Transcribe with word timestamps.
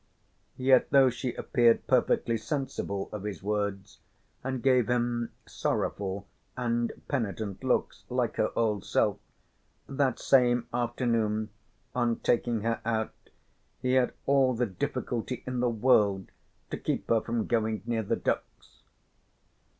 Yet 0.57 0.89
though 0.89 1.11
she 1.11 1.35
appeared 1.35 1.85
perfectly 1.85 2.35
sensible 2.35 3.07
of 3.11 3.21
his 3.21 3.43
words 3.43 3.99
and 4.43 4.63
gave 4.63 4.89
him 4.89 5.31
sorrowful 5.45 6.27
and 6.57 6.91
penitent 7.07 7.63
looks 7.63 8.03
like 8.09 8.37
her 8.37 8.49
old 8.57 8.83
self, 8.83 9.19
that 9.87 10.17
same 10.17 10.65
afternoon, 10.73 11.51
on 11.93 12.15
taking 12.21 12.61
her 12.61 12.81
out, 12.83 13.13
he 13.79 13.93
had 13.93 14.13
all 14.25 14.55
the 14.55 14.65
difficulty 14.65 15.43
in 15.45 15.59
the 15.59 15.69
world 15.69 16.31
to 16.71 16.77
keep 16.77 17.07
her 17.09 17.21
from 17.21 17.45
going 17.45 17.83
near 17.85 18.01
the 18.01 18.15
ducks. 18.15 18.81